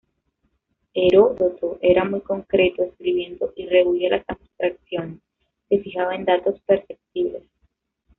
[0.95, 5.19] Heródoto era muy concreto escribiendo y rehúye las abstracciones;
[5.69, 7.43] se fijaba en datos perceptibles.